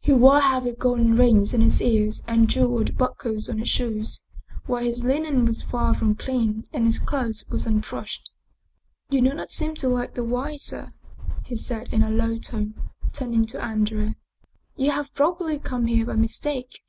[0.00, 4.22] He wore heavy golden rings in his ears and jeweled buckles on his shoes,
[4.66, 8.30] while his linen was far from clean and his clothes were unbrushed.."
[9.08, 10.92] You do not seem to like the wine, sir,"
[11.46, 12.74] he said in a low tone,
[13.14, 14.16] turning to Andrea."
[14.76, 16.82] You have probably come here by mistake.